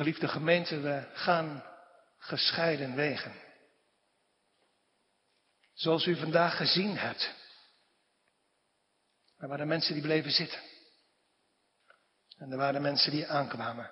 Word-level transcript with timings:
Geliefde 0.00 0.28
gemeente, 0.28 0.80
we 0.80 1.04
gaan 1.12 1.64
gescheiden 2.18 2.94
wegen. 2.94 3.32
Zoals 5.74 6.06
u 6.06 6.16
vandaag 6.16 6.56
gezien 6.56 6.98
hebt. 6.98 7.34
Er 9.38 9.48
waren 9.48 9.68
mensen 9.68 9.92
die 9.92 10.02
bleven 10.02 10.30
zitten. 10.30 10.58
En 12.38 12.50
er 12.50 12.56
waren 12.56 12.82
mensen 12.82 13.10
die 13.10 13.26
aankwamen. 13.26 13.90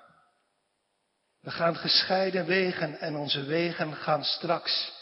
We 1.40 1.50
gaan 1.50 1.76
gescheiden 1.76 2.46
wegen 2.46 3.00
en 3.00 3.16
onze 3.16 3.44
wegen 3.44 3.94
gaan 3.94 4.24
straks 4.24 4.92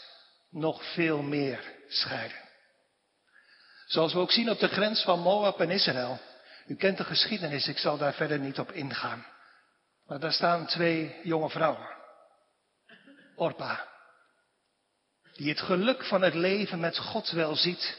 nog 0.49 0.93
veel 0.93 1.21
meer 1.21 1.73
scheiden. 1.87 2.41
Zoals 3.85 4.13
we 4.13 4.19
ook 4.19 4.31
zien 4.31 4.49
op 4.49 4.59
de 4.59 4.67
grens 4.67 5.03
van 5.03 5.19
Moab 5.19 5.59
en 5.59 5.69
Israël. 5.69 6.19
U 6.65 6.75
kent 6.75 6.97
de 6.97 7.03
geschiedenis, 7.03 7.67
ik 7.67 7.77
zal 7.77 7.97
daar 7.97 8.13
verder 8.13 8.39
niet 8.39 8.59
op 8.59 8.71
ingaan. 8.71 9.35
Maar 10.07 10.19
daar 10.19 10.31
staan 10.31 10.65
twee 10.65 11.19
jonge 11.23 11.49
vrouwen. 11.49 11.95
Orpa, 13.35 13.87
die 15.33 15.49
het 15.49 15.59
geluk 15.59 16.05
van 16.05 16.21
het 16.21 16.33
leven 16.33 16.79
met 16.79 16.97
God 16.97 17.31
wel 17.31 17.55
ziet, 17.55 17.97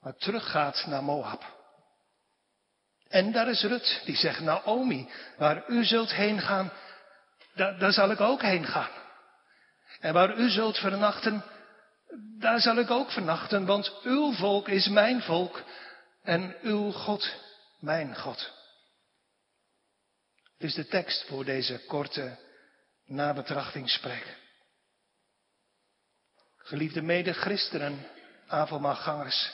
maar 0.00 0.16
teruggaat 0.16 0.86
naar 0.86 1.02
Moab. 1.02 1.54
En 3.08 3.32
daar 3.32 3.48
is 3.48 3.62
Rut, 3.62 4.02
die 4.04 4.16
zegt, 4.16 4.40
Naomi, 4.40 5.10
waar 5.36 5.68
u 5.68 5.84
zult 5.84 6.12
heen 6.12 6.40
gaan, 6.40 6.72
daar, 7.54 7.78
daar 7.78 7.92
zal 7.92 8.10
ik 8.10 8.20
ook 8.20 8.42
heen 8.42 8.64
gaan. 8.64 8.90
En 10.00 10.12
waar 10.12 10.36
u 10.36 10.50
zult 10.50 10.78
vernachten, 10.78 11.44
daar 12.38 12.60
zal 12.60 12.76
ik 12.76 12.90
ook 12.90 13.10
vernachten, 13.10 13.66
want 13.66 14.00
uw 14.02 14.32
volk 14.32 14.68
is 14.68 14.88
mijn 14.88 15.22
volk 15.22 15.62
en 16.22 16.56
uw 16.62 16.90
God 16.90 17.34
mijn 17.78 18.16
God. 18.16 18.55
Is 20.58 20.74
de 20.74 20.86
tekst 20.86 21.26
voor 21.26 21.44
deze 21.44 21.84
korte 21.86 22.38
nabetrachtingspreek. 23.04 24.36
Geliefde 26.56 27.02
mede-christenen, 27.02 28.06
avondmaalgangers. 28.46 29.52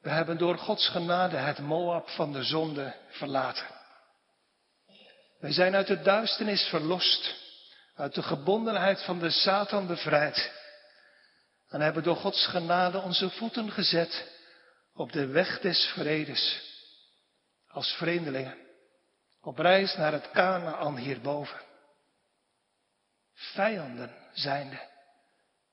We 0.00 0.10
hebben 0.10 0.38
door 0.38 0.58
Gods 0.58 0.88
genade 0.88 1.36
het 1.36 1.58
Moab 1.58 2.08
van 2.08 2.32
de 2.32 2.42
zonde 2.42 2.94
verlaten. 3.08 3.66
Wij 5.38 5.52
zijn 5.52 5.74
uit 5.74 5.86
de 5.86 6.02
duisternis 6.02 6.62
verlost, 6.62 7.34
uit 7.94 8.14
de 8.14 8.22
gebondenheid 8.22 9.02
van 9.02 9.18
de 9.18 9.30
Satan 9.30 9.86
bevrijd. 9.86 10.52
En 11.68 11.80
hebben 11.80 12.02
door 12.02 12.16
Gods 12.16 12.46
genade 12.46 12.98
onze 12.98 13.30
voeten 13.30 13.70
gezet 13.70 14.30
op 14.94 15.12
de 15.12 15.26
weg 15.26 15.60
des 15.60 15.92
vredes, 15.94 16.60
als 17.68 17.92
vreemdelingen, 17.92 18.61
op 19.42 19.58
reis 19.58 19.96
naar 19.96 20.12
het 20.12 20.30
Canaan 20.30 20.96
hierboven. 20.96 21.60
Vijanden 23.34 24.16
zijnde, 24.32 24.88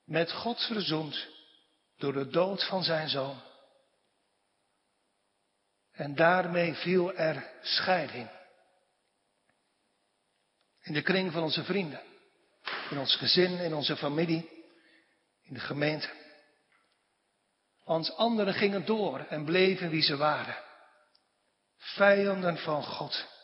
met 0.04 0.32
God 0.32 0.60
verzoend 0.60 1.28
door 1.96 2.12
de 2.12 2.28
dood 2.28 2.66
van 2.66 2.82
zijn 2.82 3.08
zoon. 3.08 3.42
En 5.92 6.14
daarmee 6.14 6.74
viel 6.74 7.14
er 7.14 7.50
scheiding. 7.62 8.30
In 10.80 10.92
de 10.92 11.02
kring 11.02 11.32
van 11.32 11.42
onze 11.42 11.64
vrienden, 11.64 12.02
in 12.90 12.98
ons 12.98 13.16
gezin, 13.16 13.58
in 13.58 13.74
onze 13.74 13.96
familie, 13.96 14.64
in 15.42 15.54
de 15.54 15.60
gemeente. 15.60 16.10
Want 17.84 18.16
anderen 18.16 18.54
gingen 18.54 18.84
door 18.84 19.18
en 19.18 19.44
bleven 19.44 19.90
wie 19.90 20.02
ze 20.02 20.16
waren. 20.16 20.56
Vijanden 21.76 22.58
van 22.58 22.84
God. 22.84 23.39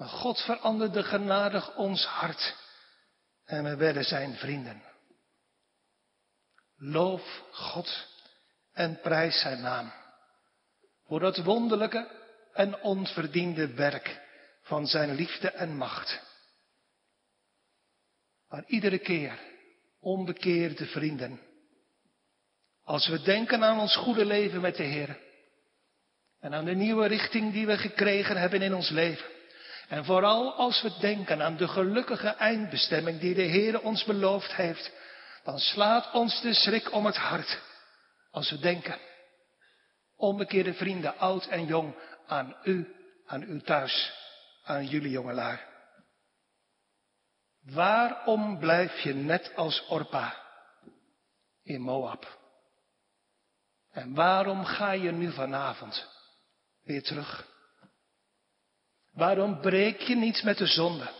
Maar 0.00 0.08
God 0.08 0.40
veranderde 0.40 1.02
genadig 1.02 1.76
ons 1.76 2.04
hart 2.04 2.56
en 3.44 3.64
we 3.64 3.76
werden 3.76 4.04
zijn 4.04 4.34
vrienden. 4.34 4.82
Loof 6.76 7.42
God 7.52 8.06
en 8.72 9.00
prijs 9.00 9.40
zijn 9.40 9.60
naam 9.60 9.92
voor 11.06 11.20
dat 11.20 11.36
wonderlijke 11.36 12.08
en 12.52 12.80
onverdiende 12.82 13.74
werk 13.74 14.20
van 14.62 14.86
zijn 14.86 15.14
liefde 15.14 15.50
en 15.50 15.76
macht. 15.76 16.20
Maar 18.48 18.64
iedere 18.66 18.98
keer 18.98 19.38
onbekeerde 19.98 20.86
vrienden. 20.86 21.40
Als 22.84 23.08
we 23.08 23.22
denken 23.22 23.64
aan 23.64 23.80
ons 23.80 23.96
goede 23.96 24.24
leven 24.24 24.60
met 24.60 24.76
de 24.76 24.82
Heer. 24.82 25.18
En 26.38 26.54
aan 26.54 26.64
de 26.64 26.74
nieuwe 26.74 27.06
richting 27.06 27.52
die 27.52 27.66
we 27.66 27.78
gekregen 27.78 28.36
hebben 28.36 28.62
in 28.62 28.74
ons 28.74 28.90
leven. 28.90 29.39
En 29.90 30.04
vooral 30.04 30.54
als 30.54 30.82
we 30.82 30.98
denken 30.98 31.42
aan 31.42 31.56
de 31.56 31.68
gelukkige 31.68 32.28
eindbestemming 32.28 33.20
die 33.20 33.34
de 33.34 33.42
Heer 33.42 33.80
ons 33.82 34.04
beloofd 34.04 34.54
heeft. 34.54 34.92
Dan 35.44 35.58
slaat 35.58 36.12
ons 36.12 36.40
de 36.40 36.54
schrik 36.54 36.92
om 36.92 37.06
het 37.06 37.16
hart. 37.16 37.60
Als 38.30 38.50
we 38.50 38.58
denken, 38.58 38.98
onbekeerde 40.16 40.74
vrienden, 40.74 41.18
oud 41.18 41.46
en 41.46 41.66
jong, 41.66 41.94
aan 42.26 42.56
u, 42.64 42.94
aan 43.26 43.42
u 43.42 43.60
thuis, 43.60 44.12
aan 44.64 44.86
jullie 44.86 45.10
jongelui. 45.10 45.58
Waarom 47.62 48.58
blijf 48.58 48.98
je 48.98 49.14
net 49.14 49.52
als 49.56 49.86
Orpa 49.88 50.36
in 51.62 51.80
Moab? 51.80 52.38
En 53.90 54.14
waarom 54.14 54.64
ga 54.64 54.90
je 54.90 55.12
nu 55.12 55.32
vanavond 55.32 56.06
weer 56.82 57.02
terug? 57.02 57.48
Waarom 59.20 59.60
breek 59.60 60.00
je 60.00 60.16
niet 60.16 60.42
met 60.42 60.58
de 60.58 60.66
zonde? 60.66 61.10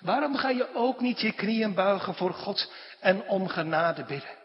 Waarom 0.00 0.36
ga 0.36 0.48
je 0.48 0.74
ook 0.74 1.00
niet 1.00 1.20
je 1.20 1.32
knieën 1.32 1.74
buigen 1.74 2.14
voor 2.14 2.34
God 2.34 2.72
en 3.00 3.22
om 3.22 3.48
genade 3.48 4.04
bidden? 4.04 4.36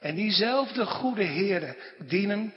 En 0.00 0.14
diezelfde 0.14 0.86
goede 0.86 1.22
Heren 1.22 1.76
dienen. 1.98 2.54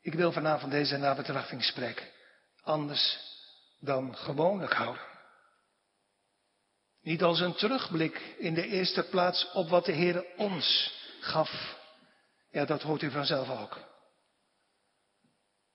Ik 0.00 0.14
wil 0.14 0.32
vanavond 0.32 0.72
deze 0.72 0.96
nabetrachting 0.96 1.64
spreken. 1.64 2.06
Anders 2.62 3.18
dan 3.80 4.16
gewoonlijk 4.16 4.72
houden. 4.72 5.02
Niet 7.02 7.22
als 7.22 7.40
een 7.40 7.54
terugblik 7.54 8.34
in 8.38 8.54
de 8.54 8.66
eerste 8.66 9.02
plaats 9.02 9.52
op 9.52 9.68
wat 9.68 9.84
de 9.84 9.92
Heer 9.92 10.24
ons 10.36 10.94
gaf. 11.20 11.76
Ja, 12.50 12.64
dat 12.64 12.82
hoort 12.82 13.02
u 13.02 13.10
vanzelf 13.10 13.60
ook. 13.60 13.95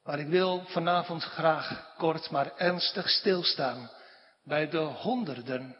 Maar 0.03 0.19
ik 0.19 0.28
wil 0.28 0.66
vanavond 0.66 1.23
graag 1.23 1.95
kort 1.97 2.29
maar 2.29 2.57
ernstig 2.57 3.09
stilstaan 3.09 3.91
bij 4.44 4.69
de 4.69 4.78
honderden 4.78 5.78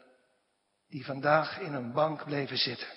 die 0.88 1.04
vandaag 1.04 1.58
in 1.58 1.74
een 1.74 1.92
bank 1.92 2.24
bleven 2.24 2.58
zitten. 2.58 2.88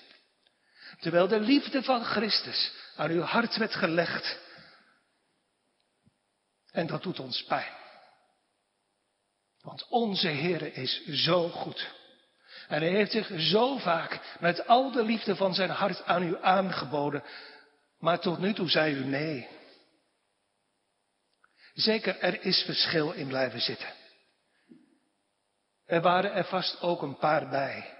Terwijl 1.00 1.28
de 1.28 1.40
liefde 1.40 1.82
van 1.82 2.04
Christus 2.04 2.72
aan 2.96 3.10
uw 3.10 3.20
hart 3.20 3.56
werd 3.56 3.74
gelegd. 3.74 4.38
En 6.70 6.86
dat 6.86 7.02
doet 7.02 7.20
ons 7.20 7.44
pijn. 7.44 7.72
Want 9.60 9.86
onze 9.88 10.28
Heer 10.28 10.76
is 10.76 11.04
zo 11.06 11.48
goed. 11.48 11.94
En 12.68 12.80
hij 12.80 12.90
heeft 12.90 13.10
zich 13.10 13.30
zo 13.36 13.78
vaak 13.78 14.36
met 14.40 14.66
al 14.66 14.92
de 14.92 15.02
liefde 15.02 15.36
van 15.36 15.54
zijn 15.54 15.70
hart 15.70 16.04
aan 16.04 16.22
u 16.22 16.36
aangeboden. 16.42 17.24
Maar 17.98 18.20
tot 18.20 18.38
nu 18.38 18.54
toe 18.54 18.70
zei 18.70 18.94
u 18.94 19.04
nee. 19.04 19.55
Zeker, 21.76 22.18
er 22.18 22.42
is 22.42 22.62
verschil 22.62 23.12
in 23.12 23.28
blijven 23.28 23.60
zitten. 23.60 23.92
Er 25.84 26.00
waren 26.00 26.32
er 26.32 26.44
vast 26.44 26.80
ook 26.80 27.02
een 27.02 27.16
paar 27.16 27.48
bij. 27.48 27.96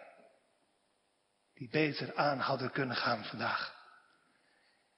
Die 1.55 1.69
beter 1.71 2.15
aan 2.15 2.39
hadden 2.39 2.73
kunnen 2.73 2.97
gaan 2.97 3.25
vandaag. 3.25 3.75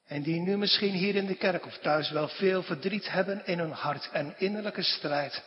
En 0.04 0.22
die 0.22 0.40
nu 0.40 0.56
misschien 0.56 0.92
hier 0.92 1.14
in 1.14 1.26
de 1.26 1.36
kerk 1.36 1.66
of 1.66 1.78
thuis 1.78 2.10
wel 2.10 2.28
veel 2.28 2.62
verdriet 2.62 3.10
hebben 3.10 3.46
in 3.46 3.58
hun 3.58 3.72
hart 3.72 4.10
en 4.10 4.38
innerlijke 4.38 4.82
strijd. 4.82 5.44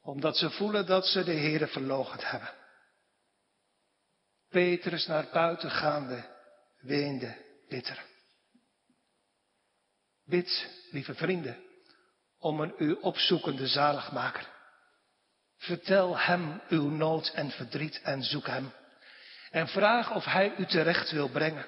Omdat 0.00 0.36
ze 0.36 0.50
voelen 0.50 0.86
dat 0.86 1.06
ze 1.06 1.24
de 1.24 1.34
Heere 1.34 1.66
verloochend 1.66 2.30
hebben. 2.30 2.50
Petrus 4.48 5.06
naar 5.06 5.28
buiten 5.32 5.70
gaande 5.70 6.24
weende 6.80 7.36
bitter. 7.68 8.04
Bid, 10.24 10.68
lieve 10.90 11.14
vrienden, 11.14 11.65
om 12.38 12.60
een 12.60 12.74
u 12.78 12.92
opzoekende 12.92 13.66
zaligmaker. 13.66 14.46
Vertel 15.56 16.18
hem 16.18 16.60
uw 16.68 16.88
nood 16.88 17.32
en 17.34 17.50
verdriet 17.50 18.00
en 18.02 18.22
zoek 18.22 18.46
hem. 18.46 18.72
En 19.50 19.68
vraag 19.68 20.14
of 20.14 20.24
hij 20.24 20.54
u 20.56 20.66
terecht 20.66 21.10
wil 21.10 21.28
brengen. 21.28 21.66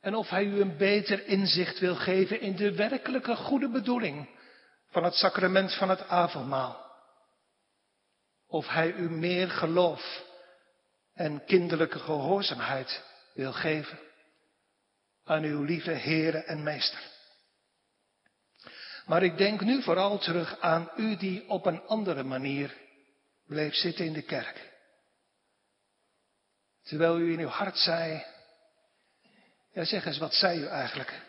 En 0.00 0.14
of 0.14 0.28
hij 0.28 0.44
u 0.44 0.60
een 0.60 0.76
beter 0.76 1.26
inzicht 1.26 1.78
wil 1.78 1.96
geven 1.96 2.40
in 2.40 2.56
de 2.56 2.74
werkelijke 2.74 3.36
goede 3.36 3.68
bedoeling 3.68 4.28
van 4.90 5.04
het 5.04 5.14
sacrament 5.14 5.74
van 5.74 5.88
het 5.88 6.08
avondmaal. 6.08 6.82
Of 8.46 8.68
hij 8.68 8.92
u 8.92 9.10
meer 9.10 9.50
geloof 9.50 10.22
en 11.14 11.44
kinderlijke 11.44 11.98
gehoorzaamheid 11.98 13.02
wil 13.34 13.52
geven 13.52 13.98
aan 15.24 15.42
uw 15.42 15.62
lieve 15.62 15.90
Heere 15.90 16.38
en 16.38 16.62
Meester. 16.62 17.13
Maar 19.06 19.22
ik 19.22 19.36
denk 19.36 19.60
nu 19.60 19.82
vooral 19.82 20.18
terug 20.18 20.60
aan 20.60 20.90
u 20.96 21.16
die 21.16 21.48
op 21.48 21.66
een 21.66 21.82
andere 21.82 22.22
manier 22.22 22.76
bleef 23.46 23.74
zitten 23.74 24.04
in 24.04 24.12
de 24.12 24.22
kerk. 24.22 24.72
Terwijl 26.82 27.18
u 27.18 27.32
in 27.32 27.40
uw 27.40 27.48
hart 27.48 27.78
zei, 27.78 28.24
ja 29.72 29.84
zeg 29.84 30.04
eens, 30.04 30.18
wat 30.18 30.34
zei 30.34 30.60
u 30.60 30.66
eigenlijk? 30.66 31.22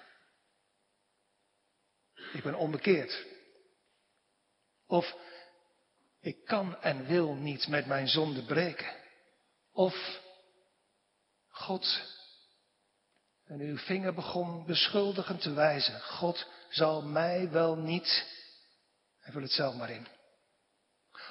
Ik 2.33 2.43
ben 2.43 2.55
onbekeerd. 2.55 3.25
Of 4.87 5.15
ik 6.19 6.45
kan 6.45 6.81
en 6.81 7.05
wil 7.05 7.33
niet 7.33 7.67
met 7.67 7.85
mijn 7.85 8.07
zonde 8.07 8.43
breken. 8.43 8.93
Of 9.71 10.19
God, 11.47 12.01
en 13.45 13.59
uw 13.59 13.77
vinger 13.77 14.13
begon 14.13 14.65
beschuldigend 14.65 15.41
te 15.41 15.53
wijzen. 15.53 16.01
God 16.01 16.47
zal 16.69 17.01
mij 17.01 17.49
wel 17.51 17.75
niet, 17.75 18.25
en 19.21 19.31
vul 19.31 19.41
het 19.41 19.51
zelf 19.51 19.75
maar 19.75 19.89
in. 19.89 20.07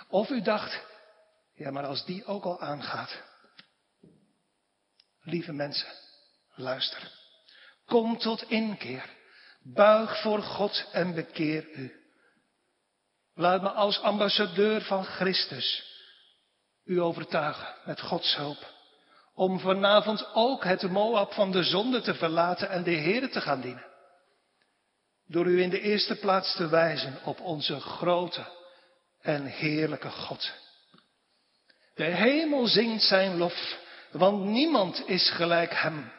Of 0.09 0.29
u 0.29 0.43
dacht, 0.43 0.81
ja 1.55 1.71
maar 1.71 1.87
als 1.87 2.05
die 2.05 2.25
ook 2.25 2.45
al 2.45 2.61
aangaat. 2.61 3.23
Lieve 5.21 5.53
mensen, 5.53 5.93
luister. 6.55 7.13
Kom 7.87 8.19
tot 8.19 8.43
inkeer. 8.43 9.11
Buig 9.63 10.21
voor 10.21 10.43
God 10.43 10.89
en 10.93 11.15
bekeer 11.15 11.71
u. 11.71 12.03
Laat 13.35 13.63
me 13.63 13.71
als 13.71 14.01
ambassadeur 14.01 14.83
van 14.83 15.05
Christus 15.05 15.93
u 16.85 17.01
overtuigen 17.01 17.75
met 17.85 18.01
Gods 18.01 18.37
hulp. 18.37 18.73
Om 19.35 19.61
vanavond 19.61 20.35
ook 20.35 20.65
het 20.65 20.91
Moab 20.91 21.33
van 21.33 21.51
de 21.51 21.63
zonde 21.63 22.01
te 22.01 22.15
verlaten 22.15 22.71
en 22.71 22.83
de 22.83 22.91
Heer 22.91 23.31
te 23.31 23.41
gaan 23.41 23.61
dienen. 23.61 23.87
Door 25.27 25.47
u 25.47 25.63
in 25.63 25.71
de 25.71 25.81
eerste 25.81 26.15
plaats 26.15 26.57
te 26.57 26.69
wijzen 26.69 27.19
op 27.25 27.41
onze 27.41 27.81
grote 27.81 28.47
en 29.21 29.45
heerlijke 29.47 30.11
God. 30.11 30.53
De 31.95 32.05
hemel 32.05 32.67
zingt 32.67 33.03
zijn 33.03 33.37
lof, 33.37 33.79
want 34.11 34.45
niemand 34.45 35.09
is 35.09 35.31
gelijk 35.31 35.75
hem. 35.75 36.13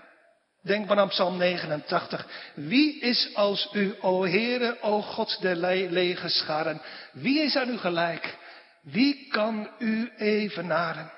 Denk 0.62 0.88
maar 0.88 1.00
aan 1.00 1.08
Psalm 1.08 1.38
89. 1.38 2.28
Wie 2.56 3.00
is 3.00 3.36
als 3.36 3.70
u, 3.74 3.96
o 4.02 4.24
Heere, 4.24 4.82
o 4.82 5.02
God 5.02 5.42
der 5.42 6.30
scharen? 6.30 6.82
Wie 7.12 7.42
is 7.42 7.56
aan 7.56 7.70
u 7.70 7.78
gelijk? 7.78 8.38
Wie 8.82 9.28
kan 9.28 9.70
u 9.80 10.14
evenaren? 10.18 11.12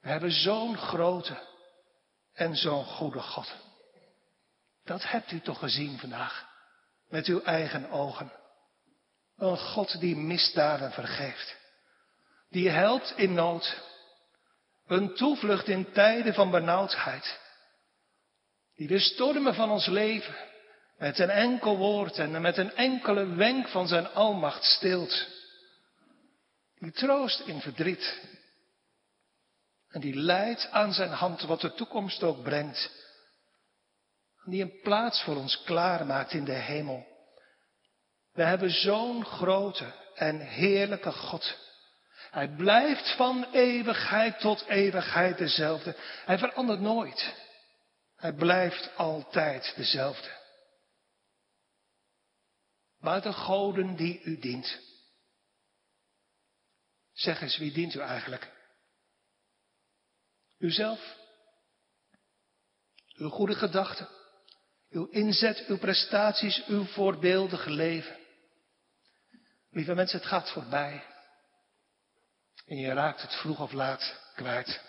We 0.00 0.08
hebben 0.08 0.32
zo'n 0.32 0.76
grote 0.76 1.36
en 2.32 2.56
zo'n 2.56 2.84
goede 2.84 3.20
God. 3.20 3.63
Dat 4.84 5.10
hebt 5.10 5.30
u 5.30 5.40
toch 5.40 5.58
gezien 5.58 5.98
vandaag. 5.98 6.48
Met 7.08 7.26
uw 7.26 7.42
eigen 7.42 7.90
ogen. 7.90 8.32
Een 9.36 9.56
God 9.56 10.00
die 10.00 10.16
misdaden 10.16 10.92
vergeeft. 10.92 11.56
Die 12.50 12.68
helpt 12.68 13.12
in 13.16 13.34
nood. 13.34 13.82
Een 14.86 15.14
toevlucht 15.14 15.68
in 15.68 15.92
tijden 15.92 16.34
van 16.34 16.50
benauwdheid. 16.50 17.40
Die 18.76 18.88
de 18.88 18.98
stormen 18.98 19.54
van 19.54 19.70
ons 19.70 19.86
leven 19.86 20.34
met 20.98 21.18
een 21.18 21.30
enkel 21.30 21.76
woord 21.76 22.18
en 22.18 22.40
met 22.40 22.56
een 22.56 22.74
enkele 22.74 23.26
wenk 23.26 23.68
van 23.68 23.88
zijn 23.88 24.08
almacht 24.08 24.64
stilt. 24.64 25.26
Die 26.78 26.92
troost 26.92 27.40
in 27.40 27.60
verdriet. 27.60 28.20
En 29.88 30.00
die 30.00 30.14
leidt 30.14 30.68
aan 30.70 30.92
zijn 30.92 31.10
hand 31.10 31.42
wat 31.42 31.60
de 31.60 31.74
toekomst 31.74 32.22
ook 32.22 32.42
brengt. 32.42 32.90
Die 34.44 34.62
een 34.62 34.80
plaats 34.82 35.22
voor 35.22 35.36
ons 35.36 35.62
klaarmaakt 35.62 36.32
in 36.32 36.44
de 36.44 36.52
hemel. 36.52 37.06
We 38.32 38.42
hebben 38.42 38.70
zo'n 38.70 39.24
grote 39.24 39.92
en 40.14 40.40
heerlijke 40.40 41.12
God. 41.12 41.58
Hij 42.30 42.48
blijft 42.48 43.16
van 43.16 43.44
eeuwigheid 43.52 44.40
tot 44.40 44.64
eeuwigheid 44.66 45.38
dezelfde. 45.38 45.96
Hij 46.24 46.38
verandert 46.38 46.80
nooit. 46.80 47.34
Hij 48.16 48.32
blijft 48.32 48.96
altijd 48.96 49.72
dezelfde. 49.76 50.42
Buiten 53.00 53.34
goden 53.34 53.96
die 53.96 54.22
u 54.22 54.38
dient. 54.38 54.80
Zeg 57.12 57.40
eens, 57.40 57.56
wie 57.56 57.72
dient 57.72 57.94
u 57.94 58.00
eigenlijk? 58.00 58.52
Uzelf? 60.58 61.16
Uw 63.14 63.28
goede 63.28 63.54
gedachten? 63.54 64.08
Uw 64.94 65.06
inzet, 65.10 65.64
uw 65.66 65.78
prestaties, 65.78 66.64
uw 66.66 66.84
voorbeeldige 66.84 67.70
leven? 67.70 68.16
Lieve 69.70 69.94
mensen, 69.94 70.18
het 70.18 70.28
gaat 70.28 70.50
voorbij. 70.50 71.04
En 72.66 72.76
je 72.76 72.92
raakt 72.92 73.22
het 73.22 73.34
vroeg 73.34 73.60
of 73.60 73.72
laat 73.72 74.20
kwijt. 74.34 74.80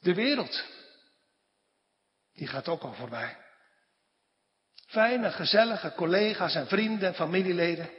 De 0.00 0.14
wereld, 0.14 0.64
die 2.32 2.46
gaat 2.46 2.68
ook 2.68 2.82
al 2.82 2.94
voorbij. 2.94 3.36
Fijne, 4.86 5.30
gezellige 5.30 5.92
collega's 5.94 6.54
en 6.54 6.66
vrienden 6.66 7.08
en 7.08 7.14
familieleden, 7.14 7.90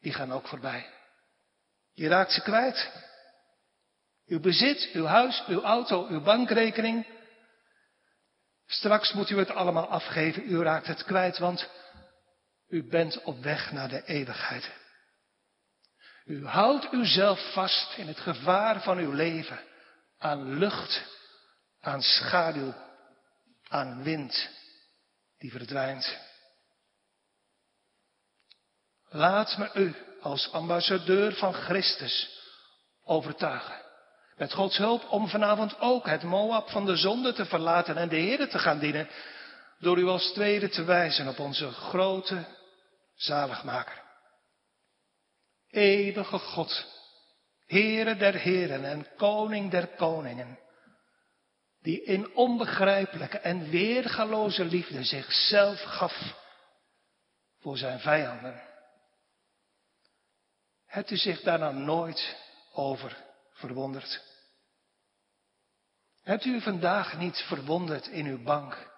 die 0.00 0.12
gaan 0.12 0.32
ook 0.32 0.48
voorbij. 0.48 0.90
Je 1.92 2.08
raakt 2.08 2.32
ze 2.32 2.42
kwijt. 2.42 2.90
Uw 4.26 4.40
bezit, 4.40 4.90
uw 4.92 5.04
huis, 5.04 5.42
uw 5.46 5.62
auto, 5.62 6.06
uw 6.06 6.20
bankrekening. 6.20 7.15
Straks 8.66 9.12
moet 9.12 9.30
u 9.30 9.38
het 9.38 9.50
allemaal 9.50 9.86
afgeven. 9.86 10.50
U 10.52 10.62
raakt 10.62 10.86
het 10.86 11.04
kwijt, 11.04 11.38
want 11.38 11.70
u 12.68 12.88
bent 12.88 13.22
op 13.22 13.42
weg 13.42 13.72
naar 13.72 13.88
de 13.88 14.04
eeuwigheid. 14.04 14.70
U 16.24 16.46
houdt 16.46 16.92
uzelf 16.92 17.52
vast 17.52 17.96
in 17.96 18.06
het 18.06 18.20
gevaar 18.20 18.82
van 18.82 18.98
uw 18.98 19.12
leven 19.12 19.60
aan 20.18 20.58
lucht, 20.58 21.02
aan 21.80 22.02
schaduw, 22.02 22.74
aan 23.68 24.02
wind 24.02 24.48
die 25.38 25.50
verdwijnt. 25.50 26.18
Laat 29.08 29.58
me 29.58 29.70
u 29.74 29.94
als 30.20 30.52
ambassadeur 30.52 31.34
van 31.34 31.54
Christus 31.54 32.40
overtuigen. 33.04 33.85
Met 34.36 34.52
Gods 34.52 34.76
hulp 34.76 35.10
om 35.10 35.28
vanavond 35.28 35.80
ook 35.80 36.06
het 36.06 36.22
Moab 36.22 36.70
van 36.70 36.86
de 36.86 36.96
zonde 36.96 37.32
te 37.32 37.44
verlaten 37.44 37.96
en 37.96 38.08
de 38.08 38.16
Heer 38.16 38.48
te 38.48 38.58
gaan 38.58 38.78
dienen. 38.78 39.08
Door 39.78 39.98
u 39.98 40.04
als 40.04 40.32
tweede 40.32 40.68
te 40.68 40.84
wijzen 40.84 41.28
op 41.28 41.38
onze 41.38 41.70
grote 41.70 42.44
zaligmaker. 43.14 44.02
Eeuwige 45.70 46.38
God, 46.38 46.86
Heere 47.66 48.16
der 48.16 48.34
Heren 48.34 48.84
en 48.84 49.06
Koning 49.16 49.70
der 49.70 49.86
Koningen. 49.86 50.58
Die 51.82 52.02
in 52.02 52.34
onbegrijpelijke 52.34 53.38
en 53.38 53.70
weergaloze 53.70 54.64
liefde 54.64 55.04
zichzelf 55.04 55.82
gaf 55.82 56.34
voor 57.60 57.76
zijn 57.76 58.00
vijanden. 58.00 58.62
Hebt 60.86 61.10
u 61.10 61.16
zich 61.16 61.40
daar 61.40 61.58
nou 61.58 61.74
nooit 61.74 62.36
over 62.72 63.24
verwonderd? 63.52 64.35
Hebt 66.26 66.44
u 66.44 66.60
vandaag 66.60 67.18
niet 67.18 67.36
verwonderd 67.36 68.06
in 68.06 68.26
uw 68.26 68.42
bank? 68.42 68.90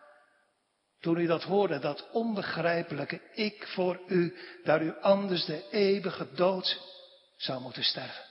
Toen 1.00 1.18
u 1.18 1.26
dat 1.26 1.42
hoorde, 1.42 1.78
dat 1.78 2.10
onbegrijpelijke 2.10 3.20
ik 3.32 3.66
voor 3.66 4.00
u, 4.06 4.36
daar 4.64 4.82
u 4.82 5.00
anders 5.00 5.44
de 5.44 5.68
eeuwige 5.70 6.32
dood 6.32 6.80
zou 7.36 7.60
moeten 7.60 7.84
sterven. 7.84 8.24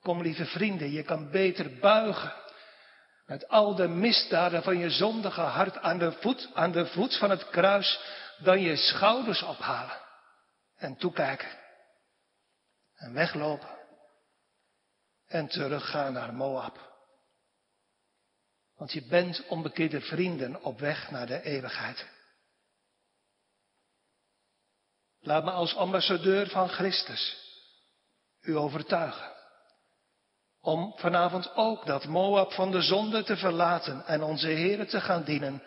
Kom 0.00 0.22
lieve 0.22 0.44
vrienden, 0.44 0.90
je 0.90 1.02
kan 1.02 1.30
beter 1.30 1.78
buigen 1.78 2.32
met 3.26 3.48
al 3.48 3.74
de 3.74 3.88
misdaden 3.88 4.62
van 4.62 4.78
je 4.78 4.90
zondige 4.90 5.40
hart 5.40 5.78
aan 5.78 5.98
de 5.98 6.12
voet, 6.12 6.50
aan 6.54 6.72
de 6.72 6.86
voet 6.86 7.16
van 7.18 7.30
het 7.30 7.50
kruis, 7.50 8.00
dan 8.38 8.60
je 8.60 8.76
schouders 8.76 9.42
ophalen 9.42 10.00
en 10.76 10.96
toekijken 10.96 11.58
en 12.94 13.12
weglopen 13.12 13.78
en 15.26 15.48
teruggaan 15.48 16.12
naar 16.12 16.34
Moab. 16.34 16.94
Want 18.76 18.92
je 18.92 19.02
bent 19.02 19.46
onbekeerde 19.46 20.00
vrienden 20.00 20.62
op 20.62 20.78
weg 20.78 21.10
naar 21.10 21.26
de 21.26 21.42
eeuwigheid. 21.42 22.06
Laat 25.20 25.44
me 25.44 25.50
als 25.50 25.76
ambassadeur 25.76 26.48
van 26.48 26.68
Christus 26.68 27.44
u 28.40 28.56
overtuigen. 28.56 29.34
Om 30.60 30.92
vanavond 30.96 31.54
ook 31.54 31.86
dat 31.86 32.06
Moab 32.06 32.52
van 32.52 32.70
de 32.70 32.80
zonde 32.80 33.22
te 33.22 33.36
verlaten 33.36 34.06
en 34.06 34.22
onze 34.22 34.48
Heeren 34.48 34.86
te 34.86 35.00
gaan 35.00 35.24
dienen. 35.24 35.62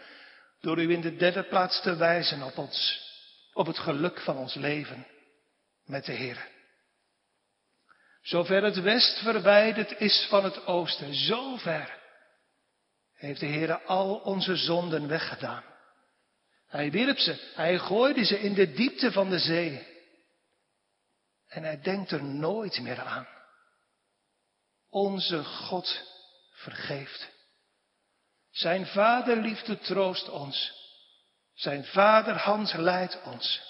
Door 0.62 0.82
u 0.82 0.92
in 0.92 1.02
de 1.02 1.16
derde 1.16 1.44
plaats 1.44 1.82
te 1.82 1.96
wijzen 1.96 2.44
op 2.44 2.58
ons, 2.58 3.02
op 3.54 3.66
het 3.66 3.80
geluk 3.80 4.20
van 4.20 4.38
ons 4.38 4.54
leven 4.54 5.08
met 5.86 6.06
de 6.06 6.12
Heer. 6.12 6.48
Zover 8.22 8.64
het 8.64 8.82
west 8.82 9.20
verwijderd 9.20 10.00
is 10.00 10.28
van 10.30 10.44
het 10.44 10.66
oosten, 10.66 11.14
zover 11.14 11.99
heeft 13.20 13.40
de 13.40 13.46
Heer 13.46 13.84
al 13.84 14.16
onze 14.16 14.56
zonden 14.56 15.08
weggedaan. 15.08 15.64
Hij 16.68 16.92
wierp 16.92 17.18
ze, 17.18 17.52
hij 17.56 17.78
gooide 17.80 18.26
ze 18.26 18.40
in 18.40 18.54
de 18.54 18.72
diepte 18.72 19.12
van 19.12 19.30
de 19.30 19.40
zee. 19.40 19.88
En 21.48 21.64
hij 21.64 21.82
denkt 21.82 22.12
er 22.12 22.24
nooit 22.24 22.80
meer 22.80 23.00
aan. 23.00 23.28
Onze 24.90 25.44
God 25.44 26.02
vergeeft. 26.52 27.30
Zijn 28.52 28.86
vaderliefde 28.86 29.80
troost 29.80 30.30
ons. 30.30 30.74
Zijn 31.54 31.86
vaderhand 31.86 32.74
leidt 32.74 33.22
ons. 33.24 33.68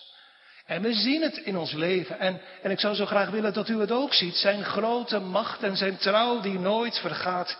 En 0.65 0.81
we 0.81 0.93
zien 0.93 1.21
het 1.21 1.37
in 1.37 1.57
ons 1.57 1.71
leven. 1.71 2.19
En, 2.19 2.41
en 2.61 2.71
ik 2.71 2.79
zou 2.79 2.95
zo 2.95 3.05
graag 3.05 3.29
willen 3.29 3.53
dat 3.53 3.69
u 3.69 3.79
het 3.79 3.91
ook 3.91 4.13
ziet. 4.13 4.35
Zijn 4.35 4.63
grote 4.63 5.19
macht 5.19 5.63
en 5.63 5.77
zijn 5.77 5.97
trouw 5.97 6.39
die 6.41 6.59
nooit 6.59 6.99
vergaat. 6.99 7.57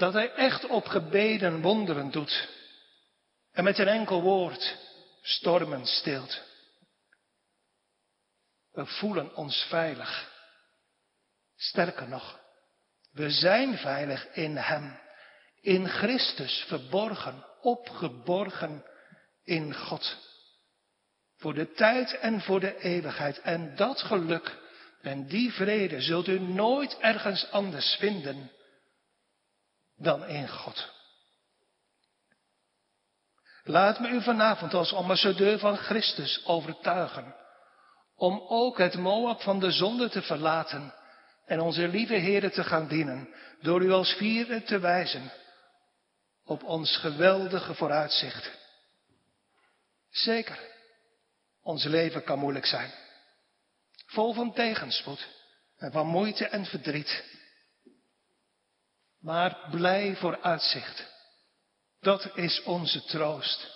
Dat 0.00 0.12
hij 0.12 0.32
echt 0.34 0.66
op 0.66 0.86
gebeden 0.86 1.60
wonderen 1.60 2.10
doet. 2.10 2.48
En 3.52 3.64
met 3.64 3.78
een 3.78 3.88
enkel 3.88 4.22
woord 4.22 4.76
stormen 5.22 5.86
stilt. 5.86 6.42
We 8.72 8.86
voelen 8.86 9.36
ons 9.36 9.66
veilig. 9.68 10.32
Sterker 11.56 12.08
nog, 12.08 12.38
we 13.12 13.30
zijn 13.30 13.78
veilig 13.78 14.26
in 14.32 14.56
Hem. 14.56 14.98
In 15.60 15.88
Christus 15.88 16.64
verborgen, 16.68 17.44
opgeborgen 17.60 18.84
in 19.44 19.74
God. 19.74 20.16
Voor 21.36 21.54
de 21.54 21.72
tijd 21.72 22.18
en 22.18 22.40
voor 22.40 22.60
de 22.60 22.80
eeuwigheid. 22.80 23.40
En 23.40 23.76
dat 23.76 24.00
geluk 24.02 24.58
en 25.02 25.26
die 25.26 25.52
vrede 25.52 26.00
zult 26.00 26.26
u 26.26 26.38
nooit 26.38 26.98
ergens 26.98 27.50
anders 27.50 27.94
vinden 27.94 28.50
dan 30.00 30.26
in 30.26 30.48
God. 30.48 30.92
Laat 33.64 34.00
me 34.00 34.08
u 34.08 34.22
vanavond 34.22 34.74
als 34.74 34.92
ambassadeur 34.92 35.58
van 35.58 35.76
Christus 35.76 36.46
overtuigen 36.46 37.34
om 38.16 38.42
ook 38.48 38.78
het 38.78 38.94
Moab 38.94 39.42
van 39.42 39.60
de 39.60 39.70
zonde 39.70 40.08
te 40.08 40.22
verlaten 40.22 40.94
en 41.46 41.60
onze 41.60 41.88
lieve 41.88 42.14
Heere 42.14 42.50
te 42.50 42.64
gaan 42.64 42.88
dienen, 42.88 43.34
door 43.60 43.82
u 43.82 43.90
als 43.90 44.12
vierde 44.12 44.62
te 44.62 44.78
wijzen 44.78 45.32
op 46.44 46.62
ons 46.62 46.96
geweldige 46.96 47.74
vooruitzicht. 47.74 48.50
Zeker, 50.10 50.58
ons 51.62 51.84
leven 51.84 52.24
kan 52.24 52.38
moeilijk 52.38 52.66
zijn, 52.66 52.90
vol 54.06 54.32
van 54.32 54.52
tegenspoed 54.52 55.28
en 55.76 55.92
van 55.92 56.06
moeite 56.06 56.46
en 56.46 56.64
verdriet, 56.64 57.24
maar 59.20 59.68
blij 59.70 60.16
vooruitzicht. 60.16 61.08
Dat 62.00 62.36
is 62.36 62.62
onze 62.62 63.04
troost, 63.04 63.70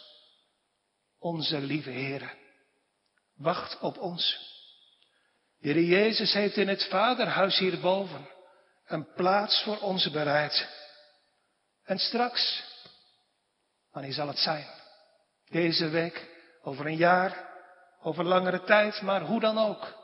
onze 1.19 1.59
lieve 1.59 1.91
Heere. 1.91 2.31
Wacht 3.35 3.79
op 3.81 3.99
ons. 3.99 4.53
Heer 5.61 5.81
Jezus 5.81 6.33
heeft 6.33 6.57
in 6.57 6.69
het 6.69 6.85
Vaderhuis 6.85 7.59
hierboven 7.59 8.29
een 8.87 9.13
plaats 9.13 9.63
voor 9.63 9.79
ons 9.79 10.11
bereid. 10.11 10.69
En 11.85 11.99
straks, 11.99 12.65
wanneer 13.91 14.13
zal 14.13 14.29
het 14.29 14.39
zijn? 14.39 14.67
Deze 15.51 15.89
week, 15.89 16.29
over 16.63 16.87
een 16.87 16.97
jaar, 16.97 17.53
over 18.03 18.25
langere 18.25 18.63
tijd, 18.65 19.03
maar 19.03 19.21
hoe 19.21 19.41
dan 19.41 19.59
ook. 19.59 19.95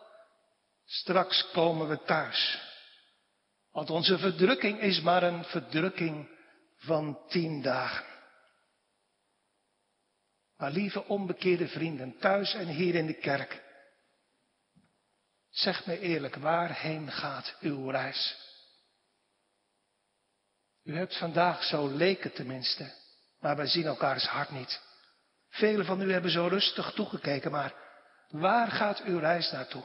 Straks 0.85 1.51
komen 1.53 1.89
we 1.89 2.03
thuis. 2.05 2.70
Want 3.73 3.91
onze 3.91 4.19
verdrukking 4.19 4.81
is 4.81 5.01
maar 5.01 5.23
een 5.23 5.45
verdrukking 5.45 6.29
van 6.77 7.19
tien 7.29 7.63
dagen. 7.63 8.05
Maar 10.57 10.71
lieve 10.71 11.05
onbekeerde 11.05 11.69
vrienden, 11.69 12.19
thuis 12.19 12.55
en 12.55 12.67
hier 12.67 12.95
in 12.95 13.07
de 13.07 13.15
kerk. 13.15 13.63
Zeg 15.51 15.87
me 15.87 15.99
eerlijk, 15.99 16.37
waarheen 16.37 17.13
gaat 17.13 17.57
uw 17.61 17.91
reis? 17.91 18.49
U 20.83 20.97
hebt 20.97 21.19
vandaag, 21.19 21.65
zo 21.65 21.89
leek 21.89 22.23
het 22.23 22.35
tenminste, 22.35 22.93
maar 23.41 23.57
wij 23.57 23.67
zien 23.67 23.87
elkaars 23.87 24.27
hart 24.27 24.51
niet. 24.51 24.81
Velen 25.49 25.85
van 25.85 26.01
u 26.01 26.13
hebben 26.13 26.31
zo 26.31 26.47
rustig 26.47 26.93
toegekeken, 26.93 27.51
maar 27.51 27.75
waar 28.29 28.71
gaat 28.71 29.03
uw 29.03 29.19
reis 29.19 29.51
naartoe? 29.51 29.85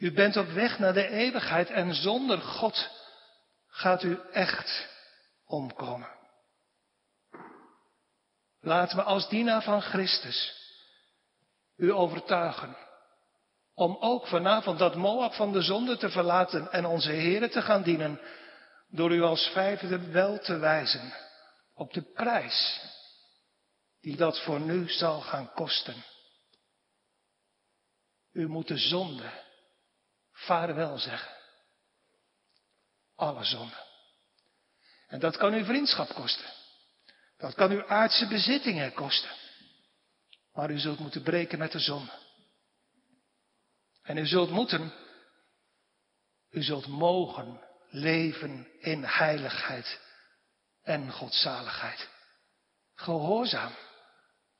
U 0.00 0.12
bent 0.12 0.36
op 0.36 0.48
weg 0.48 0.78
naar 0.78 0.92
de 0.92 1.08
eeuwigheid 1.08 1.70
en 1.70 1.94
zonder 1.94 2.38
God 2.38 2.88
gaat 3.66 4.02
u 4.02 4.18
echt 4.32 4.88
omkomen. 5.44 6.08
Laat 8.60 8.94
me 8.94 9.02
als 9.02 9.28
dienaar 9.28 9.62
van 9.62 9.82
Christus 9.82 10.58
u 11.76 11.92
overtuigen 11.92 12.76
om 13.74 13.96
ook 14.00 14.26
vanavond 14.26 14.78
dat 14.78 14.94
Moab 14.94 15.34
van 15.34 15.52
de 15.52 15.62
zonde 15.62 15.96
te 15.96 16.10
verlaten 16.10 16.72
en 16.72 16.86
onze 16.86 17.12
Here 17.12 17.48
te 17.48 17.62
gaan 17.62 17.82
dienen, 17.82 18.20
door 18.88 19.12
u 19.12 19.22
als 19.22 19.50
vijfde 19.52 20.10
wel 20.10 20.38
te 20.38 20.58
wijzen 20.58 21.12
op 21.74 21.92
de 21.92 22.02
prijs 22.02 22.80
die 24.00 24.16
dat 24.16 24.40
voor 24.40 24.60
nu 24.60 24.88
zal 24.88 25.20
gaan 25.20 25.52
kosten. 25.52 26.04
U 28.32 28.48
moet 28.48 28.68
de 28.68 28.78
zonde 28.78 29.48
vaarwel 30.46 30.98
zeggen. 30.98 31.32
Alle 33.14 33.44
zonde. 33.44 33.88
En 35.06 35.18
dat 35.18 35.36
kan 35.36 35.54
u 35.54 35.64
vriendschap 35.64 36.08
kosten. 36.14 36.50
Dat 37.36 37.54
kan 37.54 37.72
u 37.72 37.88
aardse 37.88 38.26
bezittingen 38.26 38.92
kosten. 38.92 39.30
Maar 40.52 40.70
u 40.70 40.78
zult 40.78 40.98
moeten 40.98 41.22
breken 41.22 41.58
met 41.58 41.72
de 41.72 41.78
zonde. 41.78 42.12
En 44.02 44.16
u 44.16 44.26
zult 44.26 44.50
moeten, 44.50 44.92
u 46.50 46.62
zult 46.62 46.86
mogen 46.86 47.60
leven 47.88 48.68
in 48.78 49.04
heiligheid 49.04 50.00
en 50.82 51.12
godzaligheid. 51.12 52.08
Gehoorzaam 52.94 53.72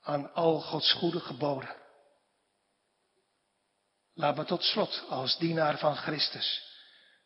aan 0.01 0.33
al 0.33 0.61
Gods 0.61 0.93
goede 0.93 1.19
geboden. 1.19 1.75
Laat 4.13 4.35
me 4.35 4.45
tot 4.45 4.63
slot 4.63 5.05
als 5.09 5.37
dienaar 5.37 5.77
van 5.77 5.95
Christus 5.95 6.69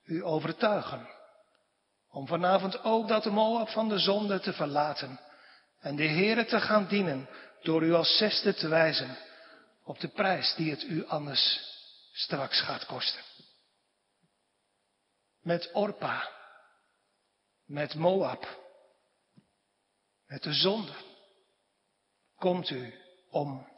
u 0.06 0.24
overtuigen 0.24 1.10
om 2.10 2.28
vanavond 2.28 2.84
ook 2.84 3.08
dat 3.08 3.26
Moab 3.26 3.70
van 3.70 3.90
de 3.90 4.00
zonde 4.00 4.40
te 4.40 4.54
verlaten 4.54 5.20
en 5.80 5.96
de 5.96 6.08
Heere 6.08 6.46
te 6.46 6.62
gaan 6.62 6.88
dienen 6.88 7.30
door 7.62 7.84
u 7.84 7.94
als 7.94 8.18
zesde 8.18 8.54
te 8.54 8.68
wijzen 8.68 9.18
op 9.84 10.00
de 10.00 10.08
prijs 10.08 10.56
die 10.56 10.72
het 10.72 10.84
u 10.84 11.06
anders 11.06 11.60
straks 12.14 12.62
gaat 12.62 12.86
kosten. 12.86 13.24
Met 15.42 15.70
Orpa, 15.74 16.30
met 17.66 17.96
Moab, 17.96 18.64
met 20.28 20.44
de 20.44 20.54
zonde 20.54 20.94
komt 22.36 22.70
u 22.70 22.94
om. 23.30 23.75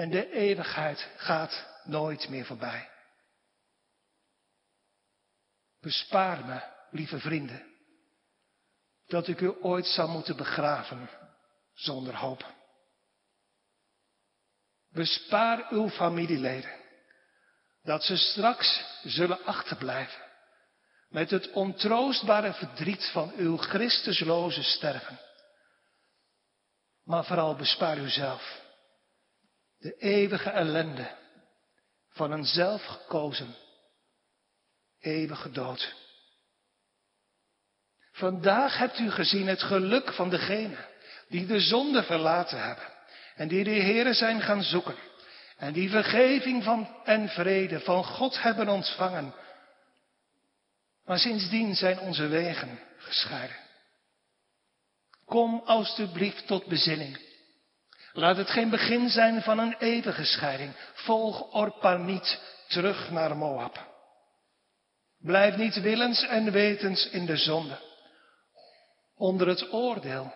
En 0.00 0.10
de 0.10 0.30
eeuwigheid 0.30 1.08
gaat 1.16 1.66
nooit 1.84 2.28
meer 2.28 2.44
voorbij. 2.44 2.88
Bespaar 5.80 6.44
me, 6.44 6.62
lieve 6.90 7.18
vrienden, 7.18 7.66
dat 9.06 9.28
ik 9.28 9.40
u 9.40 9.54
ooit 9.62 9.86
zal 9.86 10.08
moeten 10.08 10.36
begraven 10.36 11.10
zonder 11.74 12.16
hoop. 12.16 12.54
Bespaar 14.88 15.66
uw 15.70 15.88
familieleden 15.88 16.78
dat 17.82 18.02
ze 18.02 18.16
straks 18.16 18.84
zullen 19.02 19.44
achterblijven 19.44 20.22
met 21.08 21.30
het 21.30 21.50
ontroostbare 21.50 22.52
verdriet 22.52 23.10
van 23.12 23.32
uw 23.36 23.56
Christusloze 23.56 24.62
sterven. 24.62 25.20
Maar 27.04 27.24
vooral 27.24 27.56
bespaar 27.56 27.98
uzelf 27.98 28.68
de 29.80 29.96
eeuwige 29.96 30.50
ellende 30.50 31.16
van 32.08 32.30
een 32.30 32.44
zelfgekozen 32.44 33.54
eeuwige 35.00 35.50
dood. 35.50 35.94
Vandaag 38.12 38.78
hebt 38.78 38.98
u 38.98 39.10
gezien 39.10 39.46
het 39.46 39.62
geluk 39.62 40.12
van 40.12 40.30
degenen 40.30 40.88
die 41.28 41.46
de 41.46 41.60
zonde 41.60 42.02
verlaten 42.02 42.62
hebben. 42.62 42.84
En 43.34 43.48
die 43.48 43.64
de 43.64 43.70
Heere 43.70 44.14
zijn 44.14 44.40
gaan 44.40 44.62
zoeken. 44.62 44.96
En 45.56 45.72
die 45.72 45.90
vergeving 45.90 46.64
van 46.64 46.96
en 47.04 47.28
vrede 47.28 47.80
van 47.80 48.04
God 48.04 48.42
hebben 48.42 48.68
ontvangen. 48.68 49.34
Maar 51.04 51.18
sindsdien 51.18 51.74
zijn 51.74 51.98
onze 51.98 52.26
wegen 52.26 52.80
gescheiden. 52.96 53.56
Kom 55.24 55.62
alstublieft 55.64 56.46
tot 56.46 56.66
bezinning. 56.66 57.29
Laat 58.12 58.36
het 58.36 58.50
geen 58.50 58.70
begin 58.70 59.08
zijn 59.08 59.42
van 59.42 59.58
een 59.58 59.76
eeuwige 59.78 60.24
scheiding. 60.24 60.72
Volg 60.94 61.52
Orpa 61.54 61.96
niet 61.96 62.40
terug 62.68 63.10
naar 63.10 63.36
Moab. 63.36 63.88
Blijf 65.18 65.56
niet 65.56 65.80
willens 65.80 66.22
en 66.26 66.52
wetens 66.52 67.10
in 67.10 67.26
de 67.26 67.36
zonde. 67.36 67.78
Onder 69.16 69.48
het 69.48 69.72
oordeel 69.72 70.34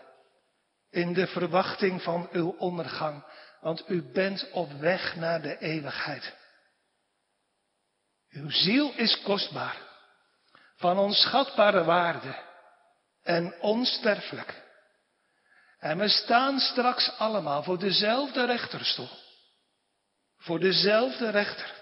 in 0.90 1.12
de 1.12 1.26
verwachting 1.26 2.02
van 2.02 2.28
uw 2.32 2.54
ondergang, 2.58 3.24
want 3.60 3.84
u 3.88 4.12
bent 4.12 4.50
op 4.50 4.72
weg 4.72 5.16
naar 5.16 5.42
de 5.42 5.58
eeuwigheid. 5.58 6.34
Uw 8.30 8.50
ziel 8.50 8.92
is 8.96 9.22
kostbaar, 9.22 9.76
van 10.76 10.98
onschatbare 10.98 11.84
waarde 11.84 12.36
en 13.22 13.54
onsterfelijk. 13.60 14.63
En 15.84 15.98
we 15.98 16.08
staan 16.08 16.58
straks 16.58 17.18
allemaal 17.18 17.62
voor 17.62 17.78
dezelfde 17.78 18.44
rechterstoel. 18.44 19.08
Voor 20.36 20.60
dezelfde 20.60 21.30
rechter. 21.30 21.72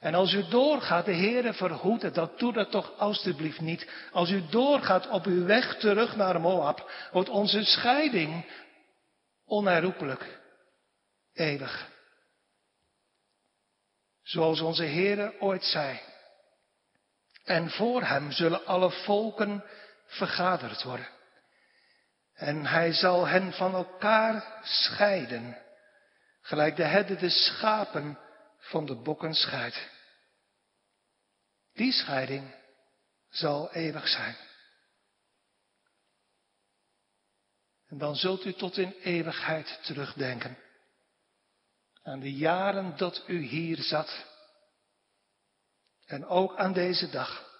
En 0.00 0.14
als 0.14 0.32
u 0.32 0.48
doorgaat, 0.48 1.04
de 1.04 1.14
Heere 1.14 1.52
verhoede, 1.54 2.10
dat 2.10 2.38
doe 2.38 2.52
dat 2.52 2.70
toch 2.70 2.98
alstublieft 2.98 3.60
niet. 3.60 3.90
Als 4.12 4.30
u 4.30 4.46
doorgaat 4.46 5.08
op 5.08 5.24
uw 5.24 5.44
weg 5.44 5.78
terug 5.78 6.16
naar 6.16 6.40
Moab, 6.40 6.90
wordt 7.12 7.28
onze 7.28 7.64
scheiding 7.64 8.46
onherroepelijk, 9.44 10.40
eeuwig. 11.32 11.88
Zoals 14.22 14.60
onze 14.60 14.84
Heere 14.84 15.34
ooit 15.40 15.64
zei. 15.64 16.00
En 17.44 17.70
voor 17.70 18.02
hem 18.02 18.30
zullen 18.30 18.66
alle 18.66 18.90
volken 18.90 19.64
vergaderd 20.06 20.82
worden. 20.82 21.20
En 22.42 22.66
hij 22.66 22.92
zal 22.92 23.26
hen 23.26 23.52
van 23.52 23.74
elkaar 23.74 24.60
scheiden, 24.62 25.58
gelijk 26.40 26.76
de 26.76 26.84
herder 26.84 27.18
de 27.18 27.30
schapen 27.30 28.18
van 28.58 28.86
de 28.86 28.94
bokken 28.94 29.34
scheidt. 29.34 29.88
Die 31.72 31.92
scheiding 31.92 32.54
zal 33.28 33.72
eeuwig 33.72 34.08
zijn. 34.08 34.36
En 37.86 37.98
dan 37.98 38.16
zult 38.16 38.44
u 38.44 38.52
tot 38.52 38.76
in 38.76 38.94
eeuwigheid 39.02 39.80
terugdenken. 39.82 40.58
Aan 42.02 42.20
de 42.20 42.32
jaren 42.32 42.96
dat 42.96 43.24
u 43.26 43.40
hier 43.40 43.82
zat. 43.82 44.24
En 46.06 46.26
ook 46.26 46.56
aan 46.56 46.72
deze 46.72 47.10
dag. 47.10 47.50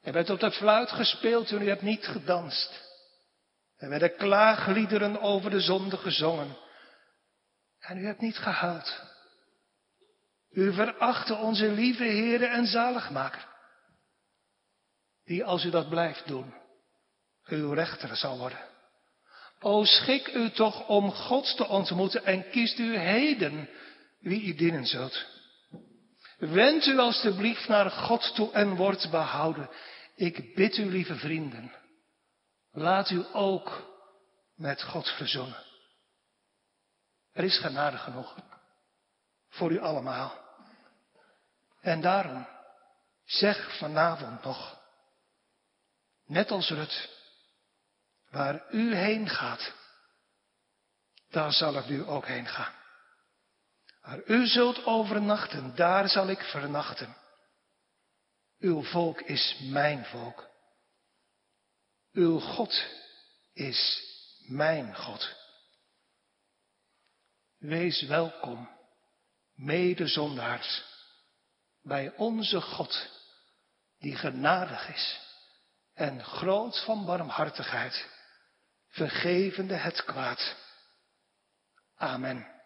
Er 0.00 0.12
werd 0.12 0.30
op 0.30 0.40
de 0.40 0.52
fluit 0.52 0.90
gespeeld 0.90 1.46
toen 1.46 1.62
u 1.62 1.68
hebt 1.68 1.82
niet 1.82 2.06
gedanst. 2.06 2.85
Er 3.76 3.88
werden 3.88 4.16
klaagliederen 4.16 5.20
over 5.20 5.50
de 5.50 5.60
zonde 5.60 5.96
gezongen. 5.96 6.56
En 7.78 7.98
u 7.98 8.06
hebt 8.06 8.20
niet 8.20 8.36
gehuild. 8.36 9.02
U 10.50 10.72
verachtte 10.72 11.34
onze 11.34 11.68
lieve 11.68 12.04
Heere 12.04 12.46
en 12.46 12.66
Zaligmaker. 12.66 13.46
Die 15.24 15.44
als 15.44 15.64
u 15.64 15.70
dat 15.70 15.88
blijft 15.88 16.26
doen, 16.26 16.54
uw 17.46 17.72
rechter 17.72 18.16
zal 18.16 18.38
worden. 18.38 18.58
O 19.60 19.84
schik 19.84 20.34
u 20.34 20.50
toch 20.50 20.88
om 20.88 21.10
God 21.10 21.56
te 21.56 21.66
ontmoeten 21.66 22.24
en 22.24 22.50
kiest 22.50 22.78
u 22.78 22.96
heden 22.96 23.68
wie 24.18 24.46
u 24.46 24.54
dienen 24.54 24.86
zult. 24.86 25.26
Wend 26.38 26.86
u 26.86 26.98
alstublieft 26.98 27.68
naar 27.68 27.90
God 27.90 28.34
toe 28.34 28.52
en 28.52 28.76
wordt 28.76 29.10
behouden. 29.10 29.70
Ik 30.14 30.54
bid 30.54 30.76
u, 30.76 30.84
lieve 30.84 31.14
vrienden, 31.14 31.72
laat 32.76 33.10
u 33.10 33.26
ook 33.32 33.82
met 34.54 34.82
God 34.82 35.08
verzoenen. 35.08 35.64
Er 37.32 37.44
is 37.44 37.58
genade 37.58 37.98
genoeg 37.98 38.34
voor 39.48 39.70
u 39.70 39.78
allemaal. 39.78 40.44
En 41.80 42.00
daarom 42.00 42.48
zeg 43.24 43.78
vanavond 43.78 44.42
nog, 44.42 44.78
net 46.24 46.50
als 46.50 46.70
Rut, 46.70 47.10
waar 48.30 48.70
u 48.70 48.94
heen 48.94 49.28
gaat, 49.28 49.72
daar 51.30 51.52
zal 51.52 51.74
ik 51.76 51.86
u 51.86 52.08
ook 52.08 52.26
heen 52.26 52.46
gaan. 52.46 52.74
Waar 54.00 54.22
u 54.24 54.46
zult 54.46 54.84
overnachten, 54.84 55.74
daar 55.74 56.08
zal 56.08 56.28
ik 56.28 56.40
vernachten. 56.40 57.16
Uw 58.58 58.82
volk 58.82 59.20
is 59.20 59.58
mijn 59.62 60.04
volk. 60.04 60.45
Uw 62.16 62.38
God 62.38 62.84
is 63.52 64.02
mijn 64.46 64.96
God. 64.96 65.34
Wees 67.58 68.02
welkom, 68.02 68.68
medezondaars 69.54 70.84
bij 71.82 72.12
onze 72.16 72.60
God, 72.60 73.08
die 73.98 74.16
genadig 74.16 74.88
is 74.88 75.20
en 75.94 76.24
groot 76.24 76.84
van 76.84 77.04
barmhartigheid, 77.04 78.08
vergevende 78.88 79.74
het 79.74 80.04
kwaad. 80.04 80.56
Amen. 81.96 82.55